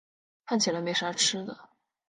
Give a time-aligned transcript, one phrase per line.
[0.47, 1.69] 看起来没啥吃的